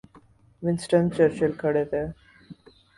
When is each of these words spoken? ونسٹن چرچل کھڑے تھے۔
ونسٹن 0.63 1.03
چرچل 1.15 1.51
کھڑے 1.61 1.83
تھے۔ 1.91 2.03